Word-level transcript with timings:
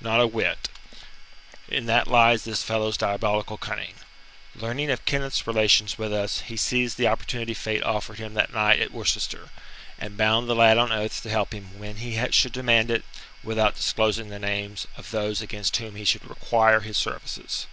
"Not 0.00 0.20
a 0.20 0.28
whit. 0.28 0.68
In 1.66 1.86
that 1.86 2.06
lies 2.06 2.44
this 2.44 2.62
fellow's 2.62 2.96
diabolical 2.96 3.56
cunning. 3.56 3.94
Learning 4.54 4.92
of 4.92 5.04
Kenneth's 5.04 5.44
relations 5.44 5.98
with 5.98 6.12
us, 6.12 6.42
he 6.42 6.56
seized 6.56 6.96
the 6.98 7.08
opportunity 7.08 7.52
Fate 7.52 7.82
offered 7.82 8.20
him 8.20 8.34
that 8.34 8.52
night 8.52 8.78
at 8.78 8.92
Worcester, 8.92 9.50
and 9.98 10.16
bound 10.16 10.48
the 10.48 10.54
lad 10.54 10.78
on 10.78 10.92
oath 10.92 11.20
to 11.24 11.30
help 11.30 11.52
him 11.52 11.80
when 11.80 11.96
he 11.96 12.16
should 12.30 12.52
demand 12.52 12.92
it, 12.92 13.04
without 13.42 13.74
disclosing 13.74 14.28
the 14.28 14.38
names 14.38 14.86
of 14.96 15.10
those 15.10 15.42
against 15.42 15.78
whom 15.78 15.96
he 15.96 16.04
should 16.04 16.30
require 16.30 16.78
his 16.78 16.96
services. 16.96 17.66